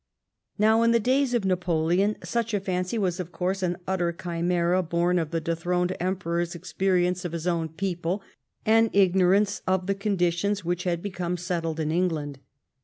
[0.57, 4.81] Now, in the days of Napoleon such a fancy was, of course, an utter chimera,
[4.81, 8.23] bom of the dethroned Emperor's experience of his own people
[8.65, 12.39] and ignorance of the conditions which had become settled in Eng land.